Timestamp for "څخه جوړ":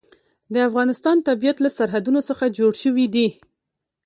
2.29-2.71